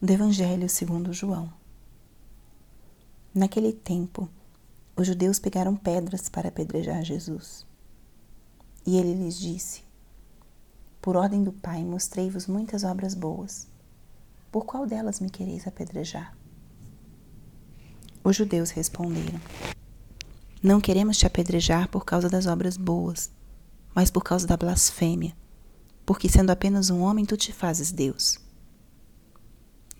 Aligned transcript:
do 0.00 0.12
Evangelho 0.12 0.68
segundo 0.68 1.12
João. 1.12 1.52
Naquele 3.34 3.72
tempo, 3.72 4.28
os 4.96 5.06
judeus 5.06 5.38
pegaram 5.38 5.74
pedras 5.74 6.28
para 6.28 6.48
apedrejar 6.48 7.02
Jesus. 7.02 7.66
E 8.86 8.96
ele 8.96 9.14
lhes 9.14 9.38
disse: 9.38 9.82
Por 11.00 11.16
ordem 11.16 11.42
do 11.42 11.52
Pai, 11.52 11.82
mostrei-vos 11.82 12.46
muitas 12.46 12.84
obras 12.84 13.14
boas. 13.14 13.66
Por 14.52 14.64
qual 14.64 14.86
delas 14.86 15.20
me 15.20 15.30
quereis 15.30 15.66
apedrejar? 15.66 16.36
Os 18.22 18.36
judeus 18.36 18.70
responderam: 18.70 19.40
Não 20.62 20.80
queremos 20.80 21.16
te 21.16 21.26
apedrejar 21.26 21.88
por 21.88 22.04
causa 22.04 22.28
das 22.28 22.46
obras 22.46 22.76
boas, 22.76 23.30
mas 23.94 24.10
por 24.10 24.22
causa 24.22 24.46
da 24.46 24.56
blasfêmia, 24.56 25.34
porque 26.04 26.28
sendo 26.28 26.50
apenas 26.50 26.90
um 26.90 27.00
homem 27.00 27.24
tu 27.24 27.36
te 27.36 27.52
fazes 27.52 27.90
Deus. 27.90 28.38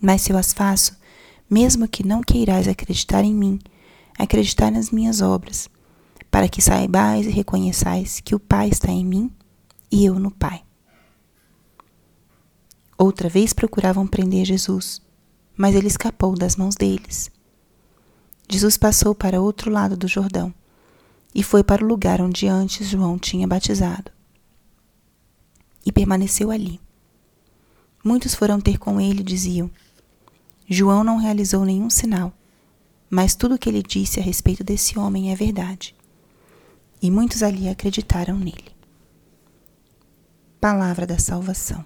Mas 0.00 0.22
se 0.22 0.32
eu 0.32 0.38
as 0.38 0.52
faço, 0.52 0.96
mesmo 1.48 1.88
que 1.88 2.06
não 2.06 2.22
queirais 2.22 2.68
acreditar 2.68 3.24
em 3.24 3.34
mim, 3.34 3.58
acreditai 4.18 4.70
nas 4.70 4.90
minhas 4.90 5.20
obras, 5.20 5.68
para 6.30 6.48
que 6.48 6.62
saibais 6.62 7.26
e 7.26 7.30
reconheçais 7.30 8.20
que 8.20 8.34
o 8.34 8.40
Pai 8.40 8.68
está 8.68 8.90
em 8.90 9.04
mim 9.04 9.30
e 9.90 10.04
eu 10.04 10.18
no 10.18 10.30
Pai. 10.30 10.62
Outra 12.96 13.28
vez 13.28 13.52
procuravam 13.52 14.06
prender 14.06 14.44
Jesus 14.44 15.00
mas 15.58 15.74
ele 15.74 15.88
escapou 15.88 16.36
das 16.36 16.54
mãos 16.54 16.76
deles. 16.76 17.32
Jesus 18.48 18.78
passou 18.78 19.12
para 19.12 19.40
outro 19.40 19.70
lado 19.70 19.96
do 19.96 20.06
Jordão 20.06 20.54
e 21.34 21.42
foi 21.42 21.64
para 21.64 21.84
o 21.84 21.86
lugar 21.86 22.20
onde 22.22 22.46
antes 22.46 22.88
João 22.88 23.18
tinha 23.18 23.46
batizado. 23.46 24.12
E 25.84 25.90
permaneceu 25.90 26.52
ali. 26.52 26.80
Muitos 28.04 28.34
foram 28.34 28.60
ter 28.60 28.78
com 28.78 29.00
ele 29.00 29.20
e 29.20 29.24
diziam: 29.24 29.68
João 30.70 31.02
não 31.02 31.16
realizou 31.16 31.64
nenhum 31.64 31.88
sinal, 31.88 32.30
mas 33.08 33.34
tudo 33.34 33.54
o 33.54 33.58
que 33.58 33.70
ele 33.70 33.82
disse 33.82 34.20
a 34.20 34.22
respeito 34.22 34.62
desse 34.62 34.98
homem 34.98 35.32
é 35.32 35.34
verdade. 35.34 35.96
E 37.00 37.10
muitos 37.10 37.42
ali 37.42 37.70
acreditaram 37.70 38.38
nele. 38.38 38.76
Palavra 40.60 41.06
da 41.06 41.18
Salvação. 41.18 41.82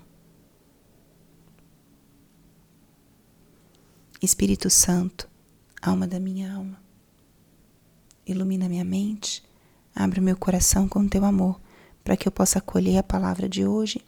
Espírito 4.21 4.69
Santo, 4.69 5.29
alma 5.81 6.07
da 6.07 6.19
minha 6.19 6.53
alma, 6.53 6.81
ilumina 8.27 8.69
minha 8.69 8.85
mente, 8.85 9.45
abre 9.95 10.19
o 10.19 10.23
meu 10.23 10.37
coração 10.37 10.89
com 10.89 11.07
teu 11.07 11.25
amor, 11.25 11.61
para 12.03 12.17
que 12.17 12.27
eu 12.27 12.33
possa 12.33 12.59
acolher 12.59 12.99
a 12.99 13.03
palavra 13.03 13.49
de 13.49 13.65
hoje 13.65 14.05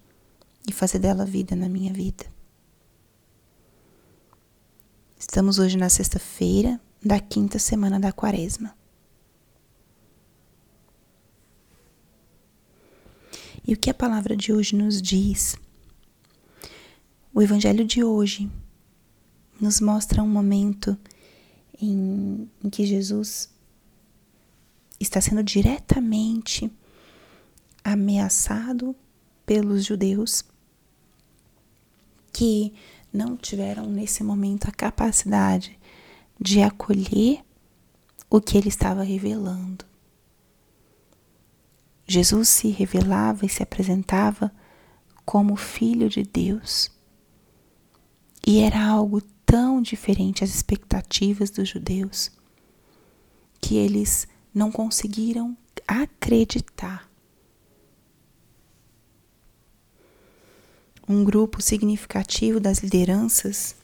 e 0.68 0.72
fazer 0.72 0.98
dela 0.98 1.24
vida 1.24 1.54
na 1.54 1.68
minha 1.68 1.92
vida. 1.92 2.33
Estamos 5.26 5.58
hoje 5.58 5.78
na 5.78 5.88
sexta-feira 5.88 6.78
da 7.02 7.18
quinta 7.18 7.58
semana 7.58 7.98
da 7.98 8.12
Quaresma. 8.12 8.76
E 13.66 13.72
o 13.72 13.76
que 13.76 13.88
a 13.88 13.94
palavra 13.94 14.36
de 14.36 14.52
hoje 14.52 14.76
nos 14.76 15.00
diz? 15.00 15.56
O 17.32 17.40
evangelho 17.40 17.86
de 17.86 18.04
hoje 18.04 18.50
nos 19.58 19.80
mostra 19.80 20.22
um 20.22 20.28
momento 20.28 20.96
em, 21.80 22.48
em 22.62 22.68
que 22.68 22.84
Jesus 22.84 23.48
está 25.00 25.22
sendo 25.22 25.42
diretamente 25.42 26.70
ameaçado 27.82 28.94
pelos 29.46 29.86
judeus 29.86 30.44
que 32.30 32.74
não 33.14 33.36
tiveram 33.36 33.86
nesse 33.86 34.24
momento 34.24 34.68
a 34.68 34.72
capacidade 34.72 35.78
de 36.38 36.60
acolher 36.60 37.44
o 38.28 38.40
que 38.40 38.58
ele 38.58 38.68
estava 38.68 39.04
revelando. 39.04 39.84
Jesus 42.06 42.48
se 42.48 42.68
revelava 42.68 43.46
e 43.46 43.48
se 43.48 43.62
apresentava 43.62 44.52
como 45.24 45.56
filho 45.56 46.08
de 46.08 46.24
Deus. 46.24 46.90
E 48.46 48.58
era 48.60 48.84
algo 48.84 49.22
tão 49.46 49.80
diferente 49.80 50.42
às 50.42 50.50
expectativas 50.50 51.50
dos 51.50 51.68
judeus 51.68 52.30
que 53.60 53.76
eles 53.76 54.28
não 54.52 54.70
conseguiram 54.70 55.56
acreditar. 55.86 57.08
Um 61.06 61.22
grupo 61.22 61.60
significativo 61.60 62.58
das 62.58 62.78
lideranças, 62.78 63.76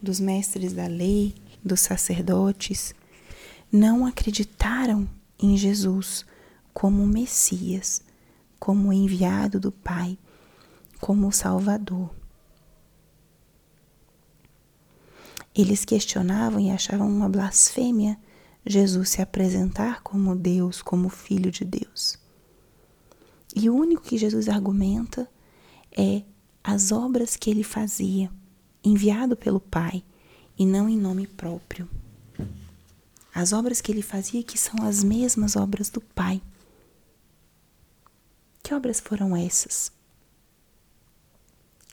dos 0.00 0.20
mestres 0.20 0.72
da 0.72 0.86
lei, 0.86 1.34
dos 1.64 1.80
sacerdotes, 1.80 2.94
não 3.70 4.06
acreditaram 4.06 5.08
em 5.38 5.56
Jesus 5.56 6.24
como 6.72 7.06
Messias, 7.06 8.02
como 8.58 8.92
enviado 8.92 9.58
do 9.58 9.72
Pai, 9.72 10.16
como 11.00 11.32
Salvador. 11.32 12.10
Eles 15.54 15.84
questionavam 15.84 16.60
e 16.60 16.70
achavam 16.70 17.08
uma 17.08 17.28
blasfêmia 17.28 18.16
Jesus 18.64 19.08
se 19.08 19.22
apresentar 19.22 20.02
como 20.02 20.36
Deus, 20.36 20.82
como 20.82 21.08
Filho 21.08 21.50
de 21.50 21.64
Deus. 21.64 22.18
E 23.56 23.68
o 23.68 23.74
único 23.74 24.02
que 24.02 24.18
Jesus 24.18 24.48
argumenta 24.48 25.28
é 25.90 26.22
as 26.70 26.92
obras 26.92 27.34
que 27.34 27.48
ele 27.48 27.64
fazia, 27.64 28.30
enviado 28.84 29.34
pelo 29.34 29.58
Pai 29.58 30.04
e 30.58 30.66
não 30.66 30.86
em 30.86 30.98
nome 30.98 31.26
próprio. 31.26 31.88
As 33.34 33.54
obras 33.54 33.80
que 33.80 33.90
ele 33.90 34.02
fazia 34.02 34.42
que 34.42 34.58
são 34.58 34.84
as 34.84 35.02
mesmas 35.02 35.56
obras 35.56 35.88
do 35.88 35.98
Pai. 35.98 36.42
Que 38.62 38.74
obras 38.74 39.00
foram 39.00 39.34
essas? 39.34 39.90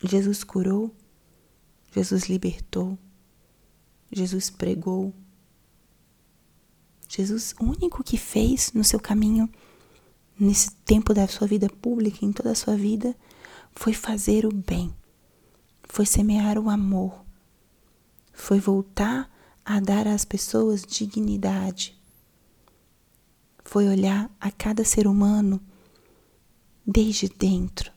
Jesus 0.03 0.43
curou, 0.43 0.93
Jesus 1.93 2.25
libertou, 2.25 2.99
Jesus 4.11 4.49
pregou. 4.49 5.13
Jesus, 7.07 7.55
o 7.61 7.63
único 7.63 8.03
que 8.03 8.17
fez 8.17 8.73
no 8.73 8.83
seu 8.83 8.99
caminho, 8.99 9.49
nesse 10.37 10.71
tempo 10.83 11.13
da 11.13 11.25
sua 11.29 11.47
vida 11.47 11.69
pública, 11.69 12.25
em 12.25 12.33
toda 12.33 12.51
a 12.51 12.55
sua 12.55 12.75
vida, 12.75 13.15
foi 13.75 13.93
fazer 13.93 14.45
o 14.45 14.53
bem, 14.53 14.95
foi 15.83 16.05
semear 16.05 16.57
o 16.57 16.69
amor, 16.69 17.23
foi 18.33 18.59
voltar 18.59 19.29
a 19.63 19.79
dar 19.79 20.07
às 20.07 20.23
pessoas 20.23 20.81
dignidade, 20.81 21.95
foi 23.63 23.87
olhar 23.87 24.31
a 24.39 24.49
cada 24.49 24.85
ser 24.85 25.07
humano 25.07 25.61
desde 26.85 27.27
dentro, 27.27 27.91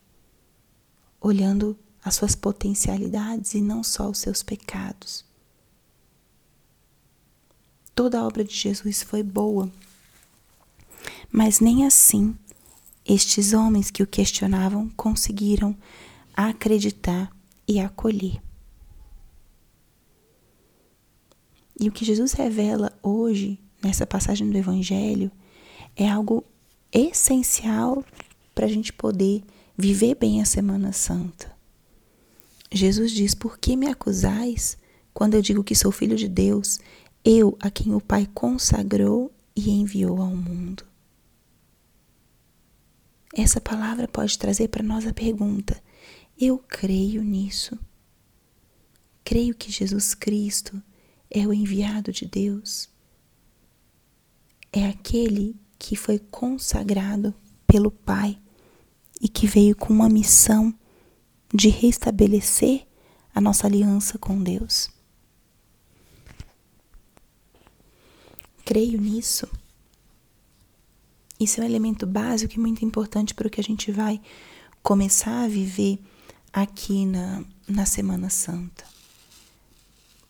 olhando 1.21 1.79
as 2.03 2.15
suas 2.15 2.35
potencialidades 2.35 3.55
e 3.55 3.61
não 3.61 3.85
só 3.85 4.11
os 4.11 4.19
seus 4.19 4.43
pecados. 4.43 5.25
Toda 7.95 8.21
a 8.21 8.27
obra 8.27 8.45
de 8.45 8.55
Jesus 8.55 9.03
foi 9.03 9.23
boa. 9.23 9.71
Mas 11.31 11.61
nem 11.61 11.85
assim 11.85 12.37
estes 13.09 13.53
homens 13.53 13.91
que 13.91 14.03
o 14.03 14.07
questionavam 14.07 14.89
conseguiram 14.91 15.75
acreditar 16.37 17.35
e 17.67 17.81
acolher. 17.81 18.41
E 21.81 21.89
o 21.89 21.93
que 21.93 22.05
Jesus 22.05 22.33
revela 22.33 22.93
hoje, 23.03 23.59
nessa 23.83 24.07
passagem 24.07 24.51
do 24.51 24.59
Evangelho, 24.59 25.31
é 25.97 26.09
algo 26.09 26.45
essencial 26.93 28.05
para 28.55 28.67
a 28.67 28.69
gente 28.69 28.93
poder 28.93 29.43
viver 29.77 30.15
bem 30.17 30.41
a 30.43 30.45
Semana 30.45 30.93
Santa. 30.93 31.57
Jesus 32.71 33.13
diz: 33.13 33.35
Por 33.35 33.59
que 33.59 33.77
me 33.77 33.87
acusais 33.87 34.77
quando 35.15 35.35
eu 35.35 35.43
digo 35.43 35.65
que 35.65 35.75
sou 35.75 35.91
filho 35.91 36.17
de 36.17 36.29
Deus 36.29 36.79
eu 37.25 37.57
a 37.61 37.71
quem 37.71 37.95
o 37.95 38.01
Pai 38.01 38.27
consagrou 38.33 39.31
e 39.55 39.71
enviou 39.71 40.23
ao 40.23 40.35
mundo. 40.35 40.88
Essa 43.35 43.61
palavra 43.61 44.09
pode 44.09 44.39
trazer 44.39 44.69
para 44.69 44.83
nós 44.83 45.07
a 45.07 45.13
pergunta: 45.13 45.81
eu 46.39 46.59
creio 46.59 47.23
nisso? 47.23 47.79
Creio 49.25 49.55
que 49.55 49.71
Jesus 49.71 50.15
Cristo 50.15 50.83
é 51.31 51.47
o 51.47 51.53
enviado 51.53 52.11
de 52.11 52.25
Deus, 52.25 52.89
é 54.73 54.87
aquele 54.87 55.55
que 55.79 55.95
foi 55.95 56.19
consagrado 56.19 57.35
pelo 57.67 57.91
Pai 57.91 58.41
e 59.21 59.29
que 59.29 59.47
veio 59.47 59.77
com 59.77 59.93
uma 59.93 60.09
missão 60.09 60.75
de 61.53 61.69
restabelecer 61.69 62.87
a 63.35 63.41
nossa 63.41 63.67
aliança 63.67 64.19
com 64.19 64.43
Deus. 64.43 64.91
Creio 68.65 69.01
nisso. 69.01 69.49
Isso 71.39 71.61
é 71.61 71.65
um 71.65 71.67
elemento 71.67 72.07
básico 72.07 72.55
e 72.55 72.59
muito 72.59 72.85
importante 72.85 73.35
para 73.35 73.47
o 73.47 73.51
que 73.51 73.61
a 73.61 73.65
gente 73.65 73.93
vai 73.93 74.21
começar 74.83 75.45
a 75.45 75.49
viver 75.49 76.01
aqui 76.53 77.07
na, 77.07 77.45
na 77.67 77.87
Semana 77.87 78.29
Santa. 78.29 78.85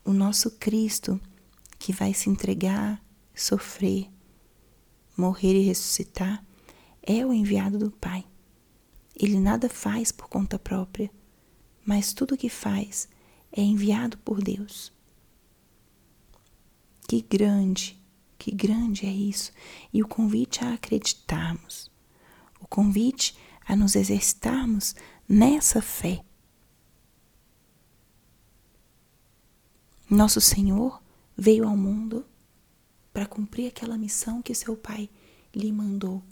O 0.05 0.13
nosso 0.13 0.51
Cristo 0.51 1.19
que 1.77 1.91
vai 1.91 2.13
se 2.13 2.29
entregar, 2.29 3.01
sofrer, 3.33 4.09
morrer 5.17 5.59
e 5.59 5.65
ressuscitar 5.65 6.45
é 7.01 7.25
o 7.25 7.33
enviado 7.33 7.77
do 7.77 7.91
Pai. 7.91 8.25
Ele 9.15 9.39
nada 9.39 9.67
faz 9.67 10.11
por 10.11 10.29
conta 10.29 10.57
própria, 10.57 11.09
mas 11.85 12.13
tudo 12.13 12.37
que 12.37 12.49
faz 12.49 13.09
é 13.51 13.61
enviado 13.61 14.17
por 14.19 14.41
Deus. 14.41 14.91
Que 17.07 17.21
grande, 17.21 17.98
que 18.39 18.51
grande 18.51 19.05
é 19.05 19.11
isso! 19.11 19.51
E 19.93 20.01
o 20.01 20.07
convite 20.07 20.63
a 20.63 20.73
acreditarmos, 20.73 21.91
o 22.59 22.67
convite 22.67 23.37
a 23.63 23.75
nos 23.75 23.95
exercitarmos 23.95 24.95
nessa 25.27 25.81
fé. 25.81 26.25
Nosso 30.09 30.41
Senhor 30.41 31.03
veio 31.37 31.67
ao 31.67 31.77
mundo 31.77 32.25
para 33.13 33.27
cumprir 33.27 33.67
aquela 33.67 33.97
missão 33.97 34.41
que 34.41 34.55
seu 34.55 34.75
Pai 34.75 35.07
lhe 35.53 35.71
mandou 35.71 36.23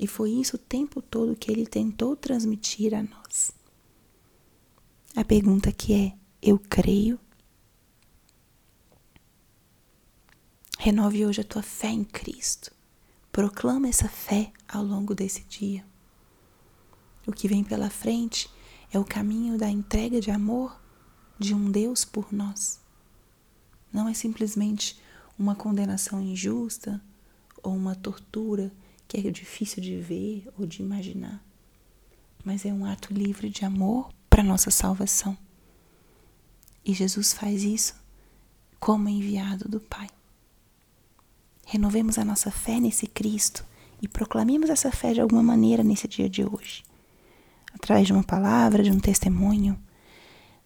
e 0.00 0.06
foi 0.06 0.30
isso 0.30 0.56
o 0.56 0.58
tempo 0.58 1.02
todo 1.02 1.36
que 1.36 1.52
ele 1.52 1.66
tentou 1.66 2.16
transmitir 2.16 2.94
a 2.94 3.02
nós. 3.02 3.52
A 5.14 5.22
pergunta 5.22 5.70
que 5.70 5.92
é: 5.92 6.14
eu 6.40 6.58
creio? 6.58 7.20
Renove 10.82 11.26
hoje 11.26 11.42
a 11.42 11.44
tua 11.44 11.62
fé 11.62 11.88
em 11.88 12.02
Cristo. 12.02 12.72
Proclama 13.30 13.86
essa 13.86 14.08
fé 14.08 14.50
ao 14.66 14.82
longo 14.82 15.14
desse 15.14 15.44
dia. 15.44 15.84
O 17.26 17.32
que 17.32 17.46
vem 17.46 17.62
pela 17.62 17.90
frente 17.90 18.48
é 18.90 18.98
o 18.98 19.04
caminho 19.04 19.58
da 19.58 19.68
entrega 19.68 20.22
de 20.22 20.30
amor 20.30 20.80
de 21.38 21.52
um 21.54 21.70
Deus 21.70 22.02
por 22.02 22.32
nós. 22.32 22.80
Não 23.92 24.08
é 24.08 24.14
simplesmente 24.14 24.98
uma 25.38 25.54
condenação 25.54 26.18
injusta 26.18 26.98
ou 27.62 27.76
uma 27.76 27.94
tortura 27.94 28.72
que 29.06 29.18
é 29.18 29.30
difícil 29.30 29.82
de 29.82 30.00
ver 30.00 30.48
ou 30.58 30.64
de 30.64 30.80
imaginar, 30.80 31.44
mas 32.42 32.64
é 32.64 32.72
um 32.72 32.86
ato 32.86 33.12
livre 33.12 33.50
de 33.50 33.66
amor 33.66 34.10
para 34.30 34.42
nossa 34.42 34.70
salvação. 34.70 35.36
E 36.82 36.94
Jesus 36.94 37.34
faz 37.34 37.64
isso 37.64 37.94
como 38.78 39.10
enviado 39.10 39.68
do 39.68 39.78
Pai. 39.78 40.08
Renovemos 41.70 42.18
a 42.18 42.24
nossa 42.24 42.50
fé 42.50 42.80
nesse 42.80 43.06
Cristo 43.06 43.64
e 44.02 44.08
proclamemos 44.08 44.70
essa 44.70 44.90
fé 44.90 45.12
de 45.12 45.20
alguma 45.20 45.40
maneira 45.40 45.84
nesse 45.84 46.08
dia 46.08 46.28
de 46.28 46.44
hoje. 46.44 46.82
Através 47.72 48.08
de 48.08 48.12
uma 48.12 48.24
palavra, 48.24 48.82
de 48.82 48.90
um 48.90 48.98
testemunho, 48.98 49.80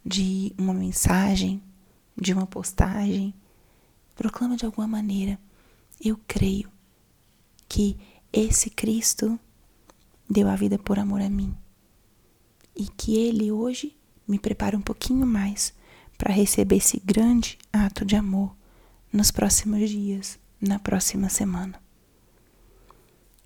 de 0.02 0.54
uma 0.56 0.72
mensagem, 0.72 1.62
de 2.16 2.32
uma 2.32 2.46
postagem. 2.46 3.34
Proclama 4.16 4.56
de 4.56 4.64
alguma 4.64 4.88
maneira. 4.88 5.38
Eu 6.02 6.18
creio 6.26 6.70
que 7.68 7.98
esse 8.32 8.70
Cristo 8.70 9.38
deu 10.26 10.48
a 10.48 10.56
vida 10.56 10.78
por 10.78 10.98
amor 10.98 11.20
a 11.20 11.28
mim 11.28 11.54
e 12.74 12.86
que 12.86 13.14
Ele 13.14 13.52
hoje 13.52 13.94
me 14.26 14.38
prepara 14.38 14.74
um 14.74 14.80
pouquinho 14.80 15.26
mais 15.26 15.74
para 16.16 16.32
receber 16.32 16.76
esse 16.76 16.98
grande 16.98 17.58
ato 17.70 18.06
de 18.06 18.16
amor 18.16 18.56
nos 19.12 19.30
próximos 19.30 19.90
dias, 19.90 20.42
na 20.68 20.78
próxima 20.78 21.28
semana. 21.28 21.80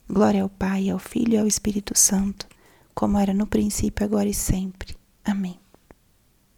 Glória 0.09 0.43
ao 0.43 0.49
Pai, 0.49 0.89
ao 0.89 0.99
Filho 0.99 1.35
e 1.35 1.39
ao 1.39 1.47
Espírito 1.47 1.97
Santo, 1.97 2.47
como 2.95 3.19
era 3.19 3.35
no 3.35 3.47
princípio, 3.47 4.05
agora 4.05 4.29
e 4.29 4.35
sempre. 4.35 4.97
Amém. 5.25 5.59